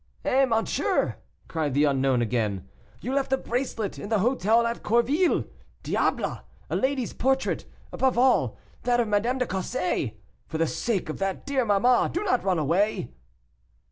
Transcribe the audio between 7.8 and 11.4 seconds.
above all, that of Madame de Cossé. For the sake of